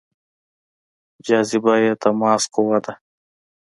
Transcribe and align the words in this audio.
جاذبه 1.25 1.73
بې 1.81 1.91
تماس 2.01 2.43
قوه 2.53 2.77
ده. 2.85 2.93